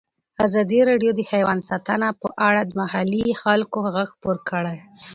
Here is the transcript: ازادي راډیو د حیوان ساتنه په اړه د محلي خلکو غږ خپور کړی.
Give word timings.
ازادي 0.45 0.79
راډیو 0.89 1.11
د 1.15 1.21
حیوان 1.31 1.59
ساتنه 1.69 2.07
په 2.21 2.27
اړه 2.47 2.61
د 2.65 2.71
محلي 2.81 3.25
خلکو 3.43 3.77
غږ 3.95 4.09
خپور 4.15 4.37
کړی. 4.49 4.77